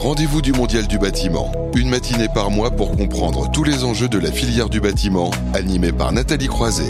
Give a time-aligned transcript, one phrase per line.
[0.00, 1.52] rendez-vous du Mondial du bâtiment.
[1.76, 5.92] Une matinée par mois pour comprendre tous les enjeux de la filière du bâtiment, animé
[5.92, 6.88] par Nathalie Croiset.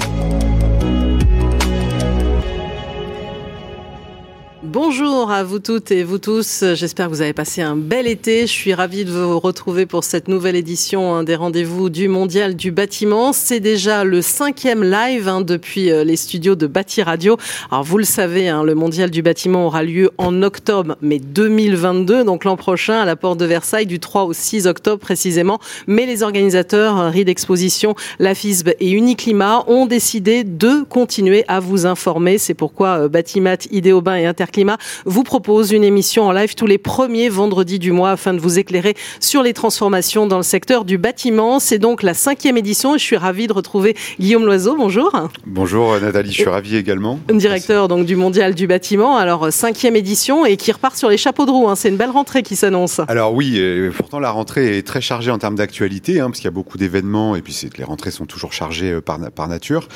[4.72, 6.62] Bonjour à vous toutes et vous tous.
[6.74, 8.42] J'espère que vous avez passé un bel été.
[8.42, 12.70] Je suis ravie de vous retrouver pour cette nouvelle édition des rendez-vous du Mondial du
[12.70, 13.32] bâtiment.
[13.32, 17.36] C'est déjà le cinquième live hein, depuis euh, les studios de Bâti Radio.
[17.72, 22.22] Alors vous le savez, hein, le Mondial du bâtiment aura lieu en octobre, mais 2022,
[22.22, 25.58] donc l'an prochain à la porte de Versailles, du 3 au 6 octobre précisément.
[25.88, 31.58] Mais les organisateurs, euh, RID Exposition, la FISB et Uniclimat, ont décidé de continuer à
[31.58, 32.38] vous informer.
[32.38, 34.59] C'est pourquoi euh, Batimat, Idéobain et Interclimat
[35.04, 38.58] vous propose une émission en live tous les premiers vendredis du mois afin de vous
[38.58, 41.58] éclairer sur les transformations dans le secteur du bâtiment.
[41.58, 44.76] C'est donc la cinquième édition et je suis ravie de retrouver Guillaume Loiseau.
[44.76, 45.12] Bonjour.
[45.46, 47.18] Bonjour Nathalie, je suis ravi également.
[47.32, 49.16] Directeur donc du Mondial du bâtiment.
[49.16, 51.68] Alors cinquième édition et qui repart sur les chapeaux de roue.
[51.68, 51.76] Hein.
[51.76, 53.00] C'est une belle rentrée qui s'annonce.
[53.08, 53.60] Alors oui,
[53.96, 56.78] pourtant la rentrée est très chargée en termes d'actualité hein, parce qu'il y a beaucoup
[56.78, 59.88] d'événements et puis les rentrées sont toujours chargées euh, par, par nature.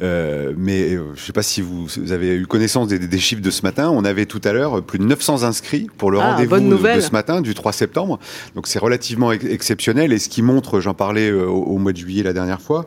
[0.00, 3.50] Euh, mais euh, je ne sais pas si vous, avez eu connaissance des, chiffres de
[3.50, 3.90] ce matin.
[3.90, 7.10] On avait tout à l'heure plus de 900 inscrits pour le ah, rendez-vous de ce
[7.10, 8.18] matin, du 3 septembre.
[8.54, 12.22] Donc c'est relativement exceptionnel et ce qui montre, j'en parlais euh, au, mois de juillet
[12.22, 12.86] la dernière fois,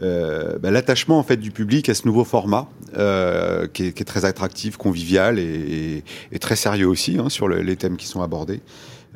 [0.00, 2.68] bah, l'attachement en fait du public à ce nouveau format
[3.72, 6.02] qui est, très attractif, convivial et,
[6.40, 8.60] très sérieux aussi hein, sur les thèmes qui sont abordés.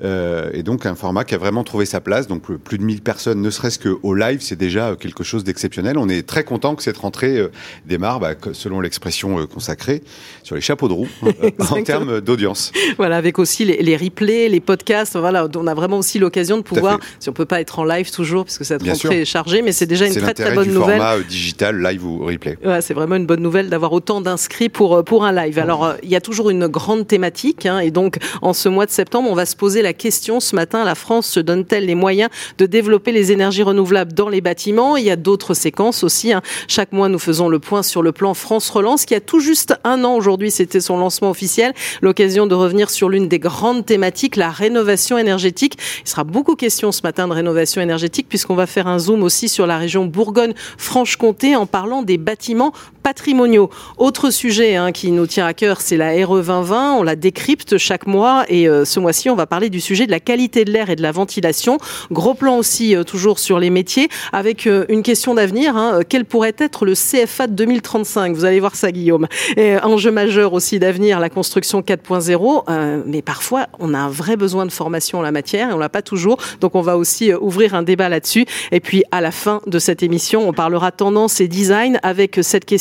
[0.04, 2.26] Euh, et donc un format qui a vraiment trouvé sa place.
[2.26, 5.98] Donc plus de 1000 personnes, ne serait-ce qu'au live, c'est déjà quelque chose d'exceptionnel.
[5.98, 7.50] On est très content que cette rentrée euh,
[7.86, 10.02] démarre, bah, selon l'expression euh, consacrée,
[10.42, 11.08] sur les chapeaux de roue
[11.70, 12.72] en termes d'audience.
[12.98, 15.16] Voilà, avec aussi les, replays, les podcasts.
[15.16, 18.10] Voilà, on a vraiment aussi l'occasion de pouvoir, si on peut pas être en live
[18.10, 20.74] toujours, parce que cette rentrée est chargée, mais c'est déjà une très très bonne du
[20.74, 20.98] nouvelle.
[20.98, 22.58] Format digital, live ou replay.
[22.64, 25.58] Ouais, c'est vraiment une bonne nouvelle d'avoir autant d'inscrits pour pour un live.
[25.58, 28.90] Alors il y a toujours une grande thématique, hein, et donc en ce mois de
[28.90, 32.28] septembre, on va se poser la question ce matin, la France se donne-t-elle les moyens
[32.58, 34.96] de développer les énergies renouvelables dans les bâtiments?
[34.96, 36.32] Il y a d'autres séquences aussi.
[36.32, 36.42] Hein.
[36.66, 39.78] Chaque mois, nous faisons le point sur le plan France Relance qui a tout juste
[39.84, 40.50] un an aujourd'hui.
[40.50, 41.72] C'était son lancement officiel.
[42.02, 45.78] L'occasion de revenir sur l'une des grandes thématiques, la rénovation énergétique.
[46.04, 49.48] Il sera beaucoup question ce matin de rénovation énergétique puisqu'on va faire un zoom aussi
[49.48, 52.72] sur la région Bourgogne-Franche-Comté en parlant des bâtiments
[53.04, 53.70] patrimoniaux.
[53.98, 56.94] Autre sujet hein, qui nous tient à cœur, c'est la RE 2020.
[56.94, 60.10] On la décrypte chaque mois et euh, ce mois-ci, on va parler du sujet de
[60.10, 61.78] la qualité de l'air et de la ventilation.
[62.10, 65.76] Gros plan aussi euh, toujours sur les métiers avec euh, une question d'avenir.
[65.76, 66.00] Hein.
[66.08, 69.26] quel pourrait être le CFA de 2035 Vous allez voir ça, Guillaume.
[69.56, 73.02] Enjeu majeur aussi d'avenir, la construction 4.0.
[73.06, 75.88] mais parfois, on a un vrai besoin de formation en la matière et on l'a
[75.88, 76.38] pas toujours.
[76.60, 78.46] Donc, on va aussi ouvrir un débat là-dessus.
[78.72, 82.64] Et puis, à la fin de cette émission, on parlera tendance et design avec cette
[82.64, 82.76] question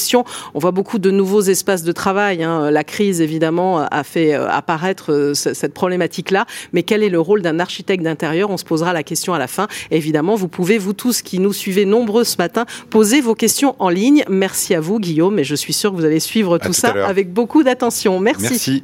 [0.54, 2.44] on voit beaucoup de nouveaux espaces de travail.
[2.44, 2.72] Hein.
[2.72, 6.46] La crise, évidemment, a fait euh, apparaître euh, cette problématique-là.
[6.74, 8.50] Mais quel est le rôle d'un architecte d'intérieur?
[8.50, 9.68] On se posera la question à la fin.
[9.92, 13.90] évidemment, vous pouvez, vous tous qui nous suivez nombreux ce matin, poser vos questions en
[13.90, 14.24] ligne.
[14.30, 15.40] Merci à vous, Guillaume.
[15.40, 18.20] Et je suis sûr que vous allez suivre tout, ça avec beaucoup d'attention.
[18.20, 18.50] Merci.
[18.50, 18.84] Merci.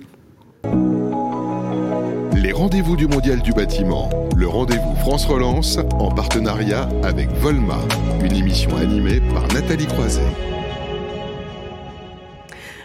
[2.36, 4.10] Les rendez-vous du Mondial du bâtiment.
[4.36, 7.80] Le rendez-vous France Relance en partenariat avec Volma.
[8.24, 10.22] Une émission animée par Nathalie Croiset.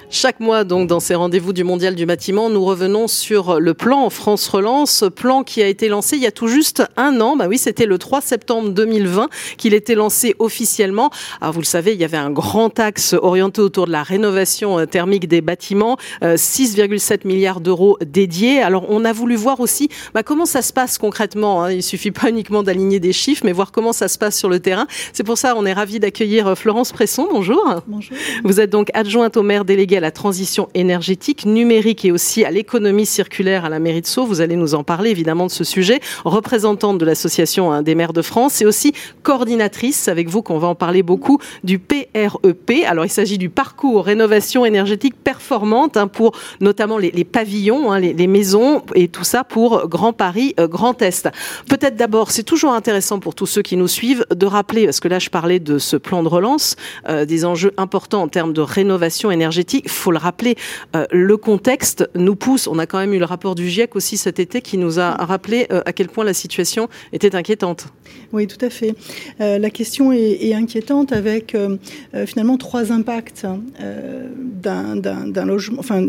[0.09, 4.09] Chaque mois, donc, dans ces rendez-vous du Mondial du bâtiment, nous revenons sur le plan
[4.09, 7.37] France Relance, plan qui a été lancé il y a tout juste un an.
[7.37, 11.11] Bah oui, c'était le 3 septembre 2020 qu'il était lancé officiellement.
[11.41, 14.79] Alors, vous le savez, il y avait un grand axe orienté autour de la rénovation
[14.79, 18.61] euh, thermique des bâtiments, 6,7 euh, milliards d'euros dédiés.
[18.61, 21.65] Alors, on a voulu voir aussi bah, comment ça se passe concrètement.
[21.65, 21.73] Hein.
[21.73, 24.61] Il suffit pas uniquement d'aligner des chiffres, mais voir comment ça se passe sur le
[24.61, 24.87] terrain.
[25.13, 27.27] C'est pour ça on est ravi d'accueillir euh, Florence Presson.
[27.29, 27.83] Bonjour.
[27.89, 28.17] Bonjour.
[28.45, 32.51] Vous êtes donc adjointe au maire délégué à la transition énergétique, numérique et aussi à
[32.51, 34.27] l'économie circulaire à la mairie de Sceaux.
[34.27, 36.01] Vous allez nous en parler évidemment de ce sujet.
[36.25, 38.93] Représentante de l'association hein, des maires de France et aussi
[39.23, 42.71] coordinatrice avec vous qu'on va en parler beaucoup du PREP.
[42.71, 48.01] E Alors il s'agit du parcours rénovation énergétique performante hein, pour notamment les, pavillons, hein,
[48.01, 51.29] les, maisons et tout ça pour Grand Paris, euh, Grand Est.
[51.69, 55.09] Peut-être d'abord, c'est toujours intéressant pour tous ceux qui nous suivent de rappeler, parce que
[55.09, 56.77] là je parlais de ce plan de relance,
[57.09, 60.57] euh, des enjeux importants en termes de rénovation énergétique faut le rappeler,
[60.95, 62.67] euh, le contexte nous pousse.
[62.67, 65.13] On a quand même eu le rapport du GIEC aussi cet été qui nous a
[65.13, 67.87] rappelé euh, à quel point la situation était inquiétante.
[68.33, 68.95] Oui, tout à fait.
[69.41, 71.57] Euh, la question est, inquiétante avec
[72.25, 73.61] finalement trois impacts hein,
[74.55, 76.07] d'un logement, enfin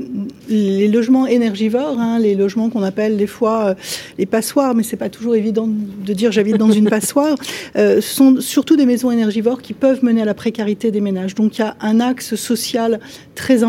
[0.47, 3.75] les logements énergivores, hein, les logements qu'on appelle des fois
[4.17, 7.35] les passoires, mais c'est pas toujours évident de dire j'habite dans une passoire.
[7.75, 11.35] ce sont surtout des maisons énergivores qui peuvent mener à la précarité des ménages.
[11.35, 12.99] Donc il y a un axe social
[13.35, 13.66] très important.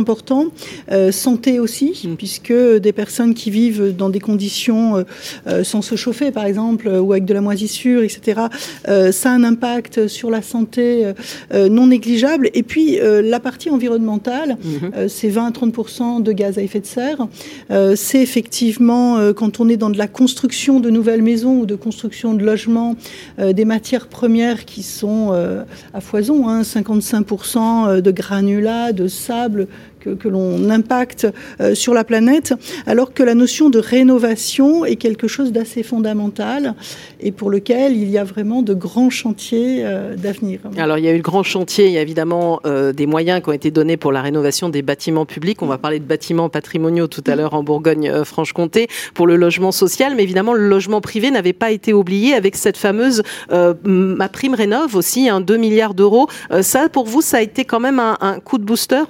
[1.10, 2.16] Santé aussi, mm.
[2.16, 5.04] puisque des personnes qui vivent dans des conditions
[5.62, 8.42] sans se chauffer, par exemple, ou avec de la moisissure, etc.,
[8.84, 11.12] ça a un impact sur la santé
[11.52, 12.50] non négligeable.
[12.54, 15.08] Et puis, la partie environnementale, mm-hmm.
[15.08, 17.26] c'est 20 à 30% de gaz à effet de serre.
[17.96, 22.34] c'est effectivement, quand on est dans de la construction de nouvelles maisons ou de construction
[22.34, 22.96] de logements,
[23.38, 25.32] des matières premières qui sont
[25.94, 29.68] à foison, 55% hein, euh, de granulats, de sable
[29.98, 31.26] que, l'on impacte
[31.60, 32.54] euh, sur la planète,
[32.86, 36.74] alors que la notion de rénovation est quelque chose d'assez fondamental
[37.20, 40.60] et pour lequel il y a vraiment de grands chantiers euh, d'avenir.
[40.76, 43.42] Alors il y a eu le grand chantier, il y a évidemment euh, des moyens
[43.42, 45.62] qui ont été donnés pour la rénovation des bâtiments publics.
[45.62, 50.14] On va parler de bâtiments patrimoniaux tout à l'heure en Bourgogne-Franche-Comté pour le logement social,
[50.16, 53.22] mais évidemment le logement privé n'avait pas été oublié avec cette fameuse
[53.84, 56.28] ma prime rénove aussi, un 2 milliards d'euros.
[56.62, 59.02] ça pour vous, ça a été quand même un, un coup de booster?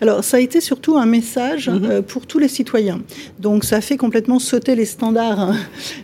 [0.00, 1.84] Alors ça a été surtout un message mhm.
[1.84, 3.00] euh, pour tous les citoyens.
[3.38, 5.56] Donc ça fait complètement sauter les standards hein,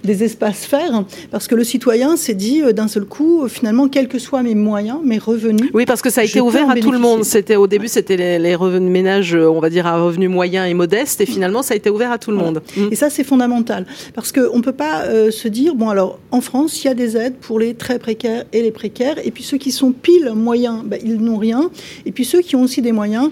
[0.05, 3.89] des espaces verts, parce que le citoyen s'est dit euh, d'un seul coup, euh, finalement,
[3.89, 5.71] quels que soient mes moyens, mes revenus.
[5.75, 7.25] Oui, parce que ça a été ouvert à tout le monde.
[7.25, 11.21] C'était au début, c'était les, revenus ménages, on va dire à revenus moyens et modestes,
[11.21, 12.63] et finalement, ça a été ouvert à tout le monde.
[12.77, 12.89] Mm.
[12.91, 16.83] Et ça, c'est fondamental, parce qu'on ne peut pas se dire, bon alors, en France,
[16.83, 19.59] il y a des aides pour les très précaires et les précaires, et puis ceux
[19.59, 21.71] qui sont pile moyens, ben, ils n'ont rien,
[22.07, 23.31] et puis ceux qui ont aussi des moyens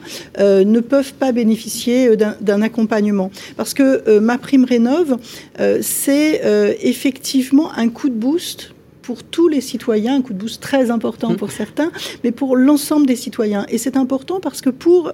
[0.75, 3.31] ne peuvent pas bénéficier euh, d'un accompagnement.
[3.57, 5.17] Parce que euh, ma prime rénove,
[5.61, 6.43] euh, c'est
[6.83, 8.73] effectivement un coup de boost
[9.03, 11.37] pour tous les citoyens, un coup de boost très important mmh.
[11.37, 11.93] pour certains,
[12.23, 13.67] mais pour l'ensemble des citoyens.
[13.69, 15.13] Et c'est important parce que pour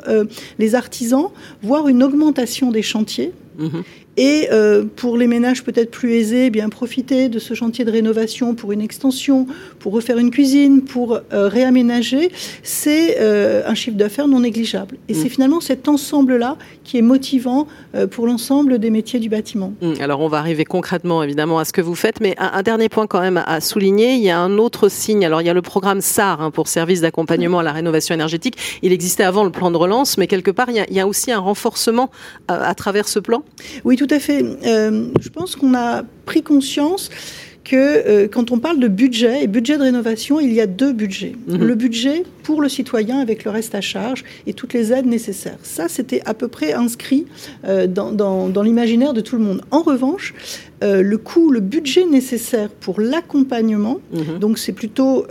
[0.59, 1.29] les artisans,
[1.63, 3.69] voir une augmentation des chantiers, mmh.
[4.17, 7.91] Et euh, pour les ménages peut-être plus aisés, eh bien profiter de ce chantier de
[7.91, 9.47] rénovation pour une extension,
[9.79, 14.97] pour refaire une cuisine, pour euh, réaménager, c'est euh, un chiffre d'affaires non négligeable.
[15.09, 15.31] Et c'est mm.
[15.31, 17.69] finalement cet ensemble-là qui est motivant
[18.11, 19.73] pour l'ensemble des métiers du bâtiment.
[19.81, 19.95] Mm.
[20.01, 23.07] Alors on va arriver concrètement évidemment à ce que vous faites, mais un, dernier point
[23.07, 25.25] quand même à souligner, il y a un autre signe.
[25.25, 28.57] Alors il y a le programme SAR hein, pour service d'accompagnement à la rénovation énergétique.
[28.83, 31.01] Il existait avant le plan de relance, mais quelque part il y a, il y
[31.01, 32.11] a aussi un renforcement
[32.49, 33.45] à, à travers ce plan?
[33.85, 34.43] Oui, tout à fait.
[34.43, 37.11] Euh, je pense qu'on a pris conscience
[37.65, 40.95] que euh, quand on parle de budget et budget de rénovation, il y a deux
[40.95, 41.35] budgets.
[41.47, 41.59] Mhm.
[41.59, 45.59] Le budget pour le citoyen avec le reste à charge et toutes les aides nécessaires.
[45.63, 47.27] Ça, c'était à peu près inscrit
[47.67, 49.61] euh, dans, l'imaginaire de tout le monde.
[49.71, 50.33] En revanche,
[50.81, 54.39] le coût, le budget nécessaire pour l'accompagnement, mhm.
[54.39, 55.27] donc c'est plutôt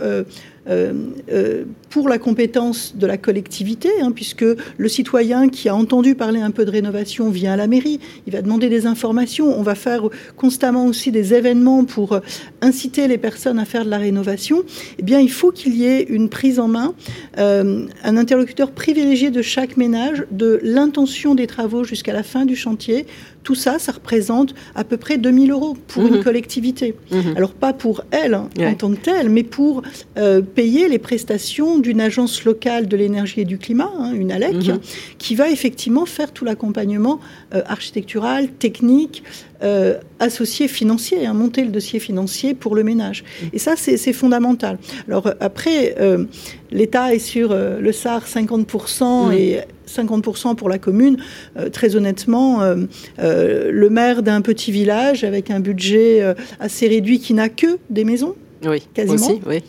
[0.70, 6.40] euh, pour la compétence de la collectivité, hein, puisque le citoyen qui a entendu parler
[6.40, 9.74] un peu de rénovation vient à la mairie, il va demander des informations, on va
[9.74, 10.04] faire
[10.36, 12.20] constamment aussi des événements pour euh,
[12.62, 14.62] inciter les personnes à faire de la rénovation,
[14.98, 16.94] eh bien il faut qu'il y ait une prise en main,
[17.36, 23.06] un interlocuteur privilégié de chaque ménage, de l'intention des travaux jusqu'à la fin du chantier,
[23.42, 26.22] tout ça, ça représente à peu près 2000 euros pour une mhm.
[26.24, 26.94] collectivité.
[27.10, 27.36] Mhm.
[27.36, 29.82] Alors pas pour elle hein, en tant que telle, mais pour
[30.18, 34.68] euh, payer les prestations d'une agence locale de l'énergie et du climat, hein, une ALEC,
[34.68, 34.80] mhm.
[35.18, 37.20] qui va effectivement faire tout l'accompagnement
[37.54, 39.22] euh, architectural, technique,
[39.62, 43.24] euh, associé financier, hein, monter le dossier financier pour le ménage.
[43.52, 44.78] Et ça, c'est fondamental.
[45.06, 45.94] Alors après,
[46.70, 49.60] l'État est sur le SAR 50% et
[49.90, 51.18] 50% pour la commune.
[51.56, 52.76] Euh, très honnêtement, euh,
[53.18, 56.22] euh, le maire d'un petit village avec un budget
[56.58, 58.34] assez réduit qui n'a que des maisons,
[58.64, 59.62] oui, quasiment, oui.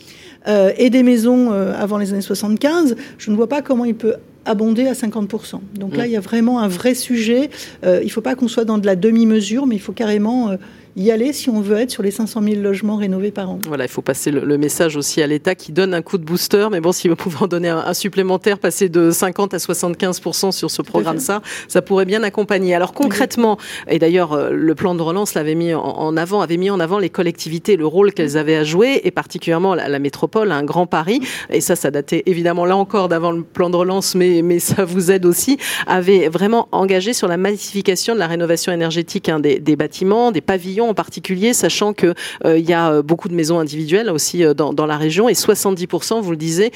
[0.46, 4.88] Et des maisons avant les années 75, je ne vois pas comment il peut abonder
[4.88, 5.60] à 50%.
[5.74, 6.06] Donc là, mm.
[6.06, 7.50] il y a vraiment un vrai sujet.
[7.84, 10.56] il ne faut pas qu'on soit dans de la demi-mesure, mais il faut carrément
[10.96, 13.58] y aller si on veut être sur les 500 000 logements rénovés par an.
[13.66, 16.68] Voilà, il faut passer le, message aussi à l'État qui donne un coup de booster.
[16.70, 20.70] Mais bon, si vous pouvez en donner un, supplémentaire, passer de 50 à 75% sur
[20.70, 22.74] ce programme, ça, ça pourrait bien accompagner.
[22.74, 23.58] Alors concrètement,
[23.88, 26.98] et d'ailleurs euh, le plan de relance l'avait mis en avant, avait mis en avant
[26.98, 31.20] les collectivités, le rôle qu'elles avaient à jouer, et particulièrement la, métropole, un grand Paris.
[31.50, 34.84] Et ça, ça datait évidemment là encore d'avant le plan de relance, mais, mais ça
[34.84, 39.58] vous aide aussi, avait vraiment engagé sur la massification de la rénovation énergétique hein, des,
[39.58, 43.58] des bâtiments, des pavillons en particulier, sachant que euh, y a euh, beaucoup de maisons
[43.58, 46.72] individuelles aussi euh, dans, la région et 70%, vous le disiez,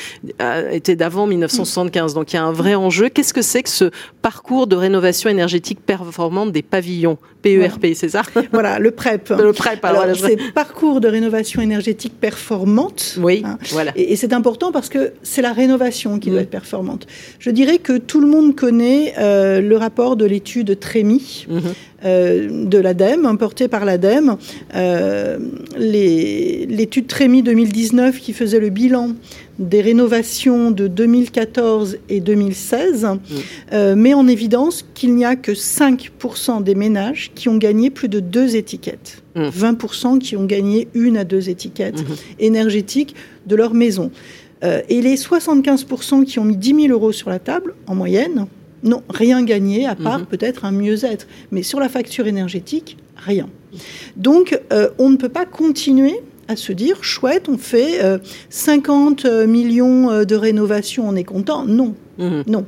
[0.71, 2.15] étaient d'avant 1975.
[2.15, 3.09] Donc il y a un vrai enjeu.
[3.09, 3.91] Qu'est-ce que c'est que ce
[4.23, 7.19] parcours de rénovation énergétique performante des pavillons?
[7.55, 8.23] PERP, c'est ça
[8.53, 9.31] Voilà, le PREP.
[9.31, 9.85] Le PREP.
[9.85, 13.19] Alors, c'est parcours de rénovation énergétique performante.
[13.21, 13.59] Oui, hein.
[13.71, 13.93] voilà.
[13.97, 17.07] Et, c'est important parce que c'est la rénovation qui doit être performante.
[17.39, 21.47] Je dirais que tout le monde connaît le rapport de l'étude Trémi.
[21.51, 22.69] Mm-hmm.
[22.69, 24.37] de l'ADEME, porté par la l'ADEME,
[25.77, 29.13] l'étude Trémy 2019 qui faisait le bilan
[29.59, 33.19] des rénovations de 2014 et 2016 mm.
[33.73, 38.09] euh, met en évidence qu'il n'y a que 5% des ménages qui ont gagné plus
[38.09, 39.23] de deux étiquettes.
[39.37, 40.19] 20% mm.
[40.19, 42.41] qui ont gagné une à deux étiquettes mm-hmm.
[42.41, 43.15] énergétiques
[43.47, 44.11] de leur maison.
[44.65, 48.47] Euh, et les 75% qui ont mis 10 000 euros sur la table, en moyenne,
[48.83, 50.27] n'ont rien gagné, à part mm-hmm.
[50.27, 51.27] peut-être un mieux-être.
[51.51, 53.49] Mais sur la facture énergétique, rien.
[54.17, 56.15] Donc, euh, on ne peut pas continuer
[56.49, 58.01] à se dire chouette, on fait
[58.51, 61.65] 50 euh, euh, millions euh, de rénovations, on est content.
[61.65, 62.45] Non, mhm.
[62.47, 62.67] non.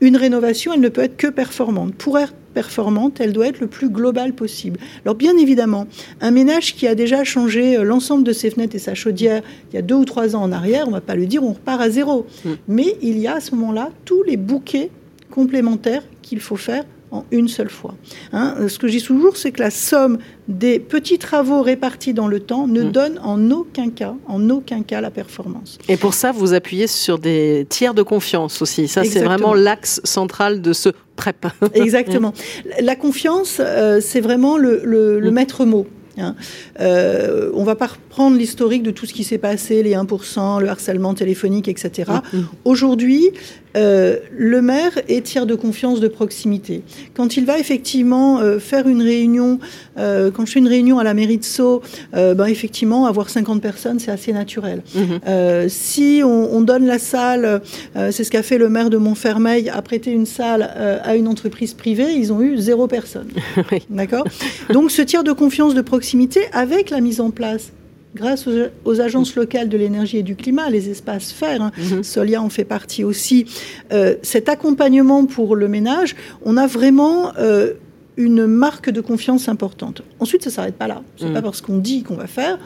[0.00, 1.94] une rénovation, elle ne peut être que performante.
[1.94, 4.80] Pour être performante, elle doit être le plus globale possible.
[5.04, 5.86] Alors bien évidemment,
[6.20, 9.78] un ménage qui a déjà changé l'ensemble de ses fenêtres et sa chaudière il y
[9.78, 11.80] a deux ou trois ans en arrière, on ne va pas le dire, on repart
[11.80, 12.26] à zéro.
[12.44, 12.56] Mhm.
[12.68, 14.90] Mais il y a à ce moment-là tous les bouquets
[15.30, 16.84] complémentaires qu'il faut faire
[17.16, 17.94] en une seule fois.
[18.32, 18.54] Hein.
[18.68, 20.18] ce que je dis toujours, c'est que la somme
[20.48, 22.92] des petits travaux répartis dans le temps ne mm.
[22.92, 25.78] donne en aucun cas, en aucun cas la performance.
[25.88, 28.88] Et pour ça, vous appuyez sur des tiers de confiance aussi.
[28.88, 31.46] Ça, c'est vraiment l'axe central de ce PrEP.
[31.74, 32.32] Exactement.
[32.80, 35.34] La confiance, euh, c'est vraiment le, le mm.
[35.34, 35.86] maître mot.
[36.18, 36.34] Hein.
[36.80, 40.68] Euh, on va pas reprendre l'historique de tout ce qui s'est passé, les 1%, le
[40.68, 42.10] harcèlement téléphonique, etc.
[42.10, 42.44] Mm-hmm.
[42.64, 43.30] Aujourd'hui,
[43.76, 46.82] euh, le maire est tiers de confiance de proximité.
[47.14, 49.58] Quand il va effectivement euh, faire une réunion,
[49.96, 53.98] quand je fais une réunion à la mairie de Sceaux, ben effectivement, avoir 50 personnes,
[53.98, 54.82] c'est assez naturel.
[54.94, 55.68] Mm-hmm.
[55.68, 57.62] si on, donne la salle,
[57.94, 61.72] c'est ce qu'a fait le maire de Montfermeil, a prêté une salle à une entreprise
[61.72, 63.28] privée, ils ont eu zéro personne.
[63.90, 64.26] D'accord?
[64.70, 67.72] Donc ce tiers de confiance de proximité, avec la mise en place
[68.16, 68.48] grâce
[68.84, 72.02] aux, agences locales de l'énergie et du climat, les espaces FER, hein, mhm.
[72.02, 73.46] Solia en fait partie aussi,
[73.92, 77.74] euh, cet accompagnement pour le ménage, on a vraiment euh,
[78.16, 80.02] une marque de confiance importante.
[80.18, 81.02] Ensuite, ça ne s'arrête pas là.
[81.16, 81.34] Ce n'est mhm.
[81.36, 82.58] pas parce qu'on dit qu'on va faire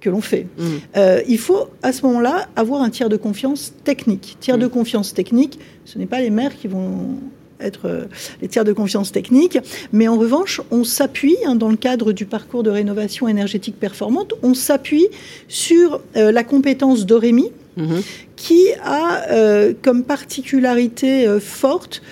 [0.00, 0.46] que l'on fait.
[0.58, 0.66] Mhm.
[0.96, 4.36] Euh, il faut à ce moment-là avoir un tiers de confiance technique.
[4.40, 7.18] Tiers de confiance technique, ce n'est pas les maires qui vont
[7.62, 8.04] être euh,
[8.42, 9.58] les tiers de confiance technique.
[9.92, 14.34] Mais en revanche, on s'appuie, hein, dans le cadre du parcours de rénovation énergétique performante,
[14.42, 15.08] on s'appuie
[15.48, 18.02] sur euh, la compétence d'Orémi, mhm.
[18.36, 22.02] qui a euh, comme particularité forte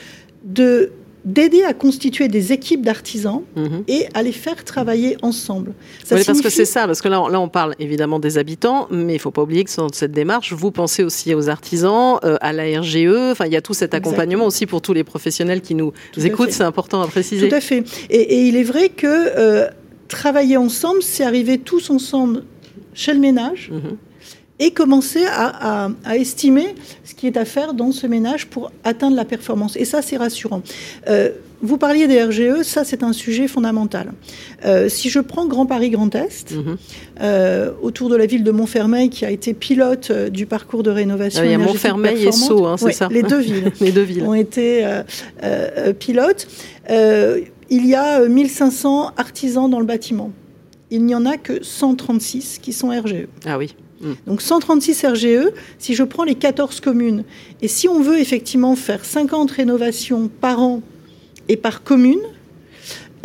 [0.44, 0.92] de
[1.28, 3.84] d'aider à constituer des équipes d'artisans mhm.
[3.86, 5.74] et à les faire travailler ensemble.
[6.02, 8.88] Ça oui, parce que c'est ça, parce que là, là, on parle évidemment des habitants,
[8.90, 12.18] mais il ne faut pas oublier que dans cette démarche, vous pensez aussi aux artisans,
[12.24, 15.04] euh, à la RGE, enfin, il y a tout cet accompagnement aussi pour tous les
[15.04, 17.46] professionnels qui nous écoutent, c'est important à préciser.
[17.46, 17.84] Tout à fait.
[18.08, 19.68] Et, il est vrai que euh,
[20.08, 22.44] travailler ensemble, c'est arriver tous ensemble
[22.94, 23.70] chez le ménage.
[23.70, 23.98] Mhm
[24.58, 26.74] et commencer à, estimer
[27.04, 29.76] ce qui est à faire dans ce ménage pour atteindre la performance.
[29.76, 30.62] Et ça, c'est rassurant.
[31.08, 34.12] Euh, vous parliez des RGE, ça c'est un sujet fondamental.
[34.64, 36.76] Euh, si je prends Grand Paris Grand Est, mhm.
[37.20, 41.42] euh, autour de la ville de Montfermeil, qui a été pilote du parcours de rénovation
[41.42, 44.02] ah, il y a Montfermeil et Sceaux, hein, c'est ça Les deux villes, les deux
[44.02, 44.86] villes ont été
[45.98, 46.46] pilotes.
[46.88, 50.30] il y a 1500 artisans dans le bâtiment.
[50.90, 53.26] Il n'y en a que 136 qui sont RGE.
[53.44, 53.74] Ah oui.
[54.00, 54.12] Mm.
[54.26, 57.24] Donc 136 RGE, si je prends les 14 communes,
[57.62, 60.82] et si on veut effectivement faire 50 rénovations par an
[61.48, 62.20] et par commune,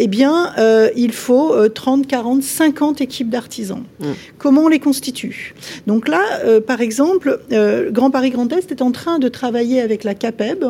[0.04, 3.84] eh bien, euh, il faut 30, 40, 50 équipes d'artisans.
[4.02, 4.06] Mm.
[4.38, 5.56] Comment on les constitue?
[5.88, 9.80] Donc là, euh, par exemple, euh, Grand Paris Grand Est est en train de travailler
[9.80, 10.66] avec la CAPEB.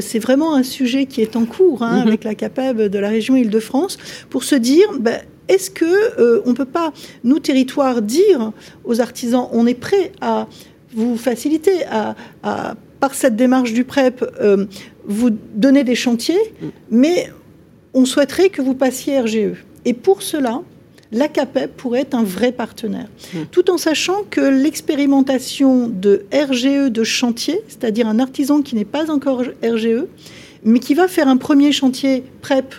[0.00, 2.08] c'est vraiment un sujet qui est en cours hein, mm-hmm.
[2.08, 3.98] avec la CAPEB de la région Île-de-France
[4.30, 4.86] pour se dire...
[4.98, 6.92] Ben, est-ce que on peut pas,
[7.24, 8.52] nous territoires, dire
[8.84, 10.46] aux artisans, on est prêt à
[10.94, 12.14] vous faciliter, à,
[13.00, 14.22] par cette démarche du PrEP,
[15.06, 16.66] vous donner des chantiers, mm.
[16.90, 17.30] mais
[17.98, 19.64] on souhaiterait que vous passiez RGE.
[19.84, 20.62] Et pour cela,
[21.10, 23.38] la CAPEP pourrait être un vrai partenaire, mm.
[23.50, 29.10] tout en sachant que l'expérimentation de RGE de chantier, c'est-à-dire un artisan qui n'est pas
[29.10, 30.04] encore RGE,
[30.64, 32.74] mais qui va faire un premier chantier PrEP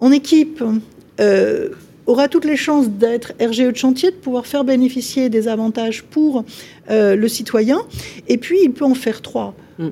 [0.00, 0.62] en équipe,
[1.20, 1.68] euh,
[2.06, 6.44] aura toutes les chances d'être RGE de chantier, de pouvoir faire bénéficier des avantages pour
[6.90, 7.80] euh, le citoyen.
[8.28, 9.54] Et puis, il peut en faire trois.
[9.78, 9.88] Mm.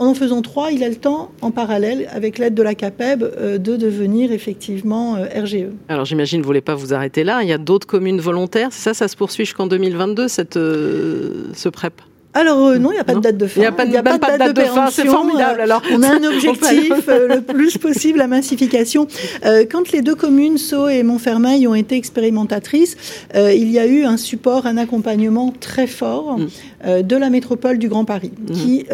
[0.00, 3.22] En en faisant trois, il a le temps, en parallèle, avec l'aide de la CAPEB,
[3.22, 5.66] euh, de devenir effectivement RGE.
[5.88, 7.42] Alors j'imagine vous ne voulez pas vous arrêter là.
[7.42, 8.72] Il y a d'autres communes volontaires.
[8.72, 12.02] Ça, ça se poursuit jusqu'en 2022, cette, ce PrEP?
[12.32, 13.60] Alors euh, non, il n'y a pas de date de fin.
[13.60, 15.60] Il n'y a pas, de, date, de, fin, c'est formidable.
[15.60, 15.82] Alors.
[15.92, 19.08] On a un objectif euh, le plus possible, la massification.
[19.44, 22.96] Euh, quand les deux communes, Sceaux et Montfermeil, ont été expérimentatrices,
[23.34, 27.02] il y a eu un support, un accompagnement très fort mm.
[27.02, 28.52] de la métropole du Grand Paris, mm.
[28.52, 28.86] qui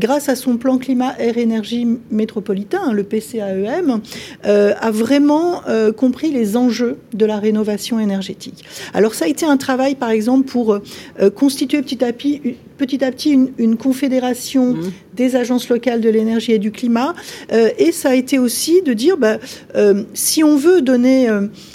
[0.00, 4.00] grâce à son plan climat air énergie métropolitain, le PCAEM,
[4.46, 8.64] euh, a vraiment euh, compris les enjeux de la rénovation énergétique.
[8.94, 13.04] Alors ça a été un travail, par exemple, pour euh, constituer petit à petit, petit,
[13.04, 14.92] à petit une, confédération mmh.
[15.14, 17.14] des agences locales de l'énergie et du climat.
[17.78, 19.38] et ça a été aussi de dire, bah,
[20.14, 21.28] si on veut donner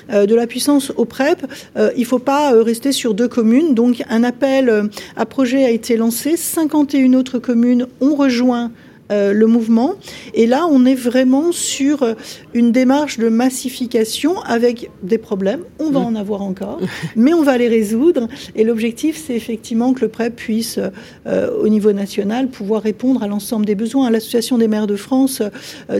[0.09, 1.45] de la puissance au PREP,
[1.75, 3.73] il ne faut pas rester sur deux communes.
[3.73, 6.37] Donc un appel à projet a été lancé.
[6.37, 8.71] 51 autres communes ont rejoint
[9.11, 9.93] euh, le mouvement.
[10.33, 12.13] Et là, on est vraiment sur euh,
[12.55, 15.59] une démarche de massification avec des problèmes.
[15.77, 16.05] On va mm.
[16.05, 16.79] en avoir encore,
[17.15, 18.27] mais on va les résoudre.
[18.55, 20.79] Et l'objectif, c'est effectivement que le PrEP puisse,
[21.27, 24.09] euh, au niveau national, pouvoir répondre à l'ensemble des besoins.
[24.09, 25.43] L'Association des maires de France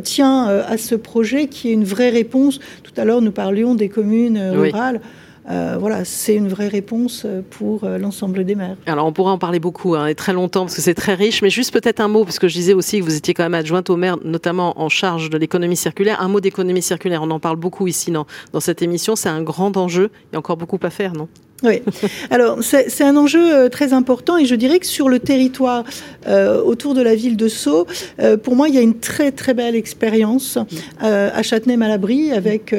[0.03, 2.59] tient à ce projet qui est une vraie réponse.
[2.81, 4.99] Tout à l'heure, nous parlions des communes rurales.
[5.49, 8.77] Euh, voilà, c'est une vraie réponse euh, pour euh, l'ensemble des maires.
[8.87, 11.43] Alors on pourrait en parler beaucoup hein, et très longtemps parce que c'est très riche,
[11.43, 13.53] mais juste peut-être un mot parce que je disais aussi que vous étiez quand même
[13.53, 16.19] adjointe au maire, notamment en charge de l'économie circulaire.
[16.21, 19.15] Un mot d'économie circulaire, on en parle beaucoup ici dans, dans cette émission.
[19.15, 20.09] C'est un grand enjeu.
[20.31, 21.27] Il y a encore beaucoup à faire, non?
[21.63, 21.81] Oui.
[22.29, 25.83] Alors, c'est un enjeu euh, très important et je dirais que sur le territoire
[26.27, 27.87] euh, autour de la ville de Sceaux,
[28.19, 30.57] euh, pour moi, il y a une très très belle expérience
[30.99, 32.75] à Châtenay-Malabry avec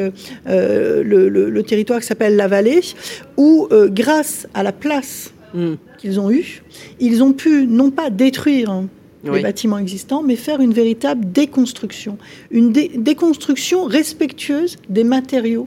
[0.47, 2.81] le, territoire qui s'appelle la Vallée,
[3.37, 5.75] où grâce à la place mm.
[5.99, 6.63] qu'ils ont eue,
[7.01, 8.83] ils ont pu non pas détruire
[9.25, 12.19] les bâtiments existants, mais faire une véritable déconstruction,
[12.51, 15.67] une déconstruction respectueuse des matériaux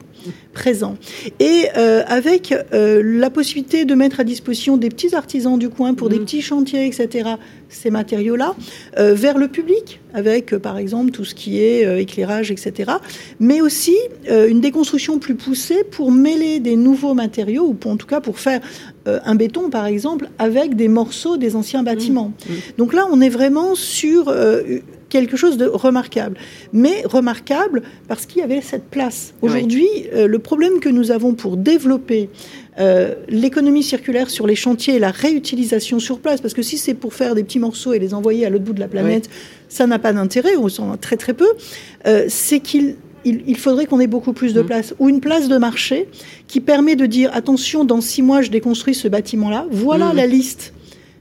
[0.52, 0.96] présents.
[1.38, 5.94] Et euh, avec euh, la possibilité de mettre à disposition des petits artisans du coin
[5.94, 6.24] pour des mm.
[6.24, 7.30] petits chantiers, etc.,
[7.68, 8.56] ces matériaux-là,
[8.98, 12.92] euh, vers le public, avec par exemple tout ce qui est éclairage, etc.,
[13.38, 13.96] mais aussi
[14.28, 18.60] une déconstruction plus poussée pour mêler des nouveaux matériaux, ou en tout cas pour faire
[19.06, 22.32] un béton, par exemple, avec des morceaux des anciens bâtiments.
[22.48, 22.52] Mm.
[22.52, 22.56] Mm.
[22.78, 24.32] Donc là, on est vraiment sur
[25.10, 26.38] quelque chose de remarquable.
[26.72, 29.34] Mais remarquable parce qu'il y avait cette place.
[29.42, 32.30] Aujourd'hui, euh, le problème que nous avons pour développer
[32.78, 36.94] euh, l'économie circulaire sur les chantiers et la réutilisation sur place, parce que si c'est
[36.94, 39.28] pour faire des petits morceaux et les envoyer à l'autre bout de la planète,
[39.68, 41.48] ça n'a pas d'intérêt, on s'en très très peu,
[42.06, 44.66] euh, c'est qu'il il, faudrait qu'on ait beaucoup plus de mmh.
[44.66, 46.08] place, ou une place de marché
[46.48, 50.16] qui permet de dire attention, dans six mois, je déconstruis ce bâtiment-là, voilà mmh.
[50.16, 50.72] la liste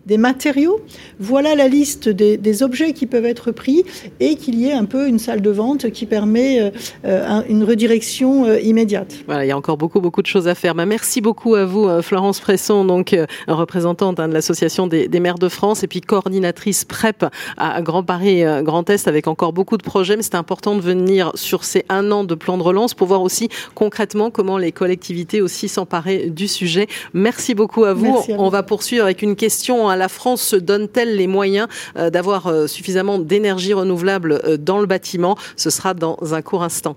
[0.10, 0.82] des matériaux.
[1.20, 3.86] Voilà la liste des, objets qui peuvent être pris
[4.20, 6.72] et qu'il y ait un peu une salle de vente qui permet euh,
[7.06, 9.14] euh, une redirection euh, immédiate.
[9.28, 10.74] Voilà, il y a encore beaucoup, beaucoup de choses à faire.
[10.76, 13.16] Bah, merci beaucoup à vous, Florence Presson, donc
[13.48, 17.26] représentante hein, de l'Association des, maires de France et puis coordinatrice PrEP
[17.58, 20.18] à Grand Paris, Grand Est, avec encore beaucoup de projets.
[20.18, 23.22] Mais c'est important de venir sur ces un an de plan de relance pour voir
[23.22, 26.88] aussi concrètement comment les collectivités aussi s'emparer du sujet.
[27.14, 28.18] Merci beaucoup à vous.
[28.38, 32.48] On va poursuivre avec une question à la France se donne-t-elle les moyens euh, d'avoir
[32.48, 35.38] euh, suffisamment d'énergie renouvelable euh, dans le bâtiment?
[35.56, 36.96] Ce sera dans un court instant.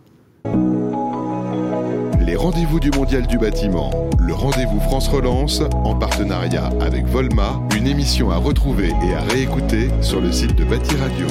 [2.25, 7.87] Les rendez-vous du Mondial du bâtiment, le rendez-vous France Relance, en partenariat avec Volma, une
[7.87, 11.27] émission à retrouver et à réécouter sur le site de Bâti Radio.